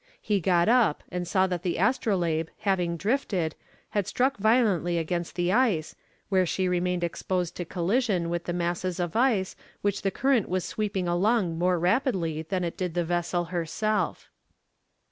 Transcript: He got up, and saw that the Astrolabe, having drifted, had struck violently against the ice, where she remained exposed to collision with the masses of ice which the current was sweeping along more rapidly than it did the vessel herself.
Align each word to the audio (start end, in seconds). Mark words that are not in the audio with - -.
He 0.19 0.39
got 0.39 0.67
up, 0.67 1.03
and 1.11 1.27
saw 1.27 1.45
that 1.45 1.61
the 1.61 1.77
Astrolabe, 1.77 2.49
having 2.61 2.97
drifted, 2.97 3.53
had 3.91 4.07
struck 4.07 4.37
violently 4.37 4.97
against 4.97 5.35
the 5.35 5.51
ice, 5.53 5.93
where 6.29 6.43
she 6.47 6.67
remained 6.67 7.03
exposed 7.03 7.55
to 7.57 7.65
collision 7.65 8.27
with 8.31 8.45
the 8.45 8.51
masses 8.53 8.99
of 8.99 9.15
ice 9.15 9.55
which 9.83 10.01
the 10.01 10.09
current 10.09 10.49
was 10.49 10.65
sweeping 10.65 11.07
along 11.07 11.59
more 11.59 11.77
rapidly 11.77 12.41
than 12.41 12.63
it 12.63 12.77
did 12.77 12.95
the 12.95 13.05
vessel 13.05 13.45
herself. 13.53 14.31